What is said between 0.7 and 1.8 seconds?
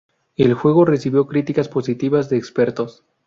recibió críticas